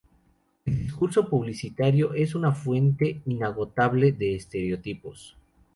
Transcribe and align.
El 0.65 0.79
discurso 0.79 1.29
publicitario 1.29 2.15
es 2.15 2.33
una 2.33 2.53
fuente 2.53 3.21
inagotable 3.27 4.11
de 4.11 4.33
estereotipos. 4.33 5.37